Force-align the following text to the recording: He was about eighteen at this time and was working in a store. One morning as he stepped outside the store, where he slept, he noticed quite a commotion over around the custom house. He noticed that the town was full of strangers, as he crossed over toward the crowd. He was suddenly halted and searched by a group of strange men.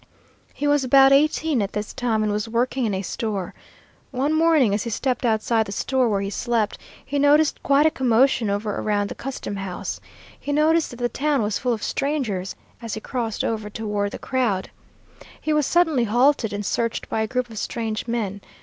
He 0.51 0.65
was 0.67 0.83
about 0.83 1.11
eighteen 1.11 1.61
at 1.61 1.73
this 1.73 1.93
time 1.93 2.23
and 2.23 2.31
was 2.31 2.49
working 2.49 2.85
in 2.87 2.93
a 2.95 3.03
store. 3.03 3.53
One 4.09 4.33
morning 4.33 4.73
as 4.73 4.81
he 4.81 4.89
stepped 4.89 5.27
outside 5.27 5.67
the 5.67 5.71
store, 5.71 6.09
where 6.09 6.21
he 6.21 6.31
slept, 6.31 6.79
he 7.05 7.19
noticed 7.19 7.61
quite 7.61 7.85
a 7.85 7.91
commotion 7.91 8.49
over 8.49 8.75
around 8.79 9.09
the 9.09 9.13
custom 9.13 9.57
house. 9.57 10.01
He 10.39 10.51
noticed 10.51 10.89
that 10.89 10.95
the 10.97 11.07
town 11.07 11.43
was 11.43 11.59
full 11.59 11.71
of 11.71 11.83
strangers, 11.83 12.55
as 12.81 12.95
he 12.95 12.99
crossed 12.99 13.43
over 13.43 13.69
toward 13.69 14.09
the 14.11 14.17
crowd. 14.17 14.71
He 15.39 15.53
was 15.53 15.67
suddenly 15.67 16.05
halted 16.05 16.51
and 16.51 16.65
searched 16.65 17.07
by 17.07 17.21
a 17.21 17.27
group 17.27 17.47
of 17.51 17.59
strange 17.59 18.07
men. 18.07 18.41